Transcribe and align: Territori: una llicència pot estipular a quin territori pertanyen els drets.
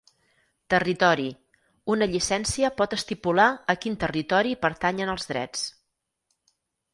Territori: 0.73 1.25
una 1.95 2.07
llicència 2.13 2.71
pot 2.79 2.95
estipular 2.97 3.45
a 3.75 3.77
quin 3.83 3.99
territori 4.05 4.57
pertanyen 4.65 5.13
els 5.17 5.29
drets. 5.35 5.69